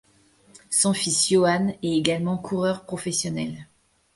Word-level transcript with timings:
Son 0.71 0.93
fils 0.93 1.29
Yoann 1.29 1.75
est 1.83 1.91
également 1.95 2.35
coureur 2.35 2.85
professionnel. 2.85 3.67